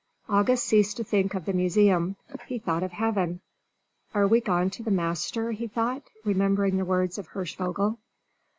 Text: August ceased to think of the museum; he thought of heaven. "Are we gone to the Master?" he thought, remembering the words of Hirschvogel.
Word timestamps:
August 0.27 0.63
ceased 0.65 0.97
to 0.97 1.03
think 1.03 1.35
of 1.35 1.45
the 1.45 1.53
museum; 1.53 2.15
he 2.47 2.57
thought 2.57 2.81
of 2.81 2.91
heaven. 2.91 3.39
"Are 4.15 4.25
we 4.25 4.41
gone 4.41 4.71
to 4.71 4.81
the 4.81 4.89
Master?" 4.89 5.51
he 5.51 5.67
thought, 5.67 6.01
remembering 6.25 6.77
the 6.77 6.85
words 6.85 7.19
of 7.19 7.27
Hirschvogel. 7.27 7.99